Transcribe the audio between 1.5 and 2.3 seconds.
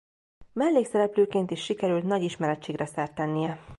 is sikerült nagy